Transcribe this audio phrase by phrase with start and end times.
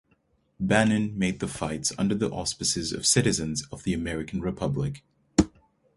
[0.59, 5.03] Bannon made the flights under the auspices of Citizens of the American Republic.